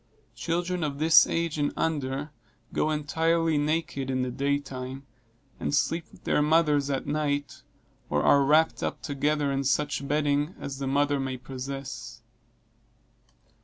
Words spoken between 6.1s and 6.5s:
with their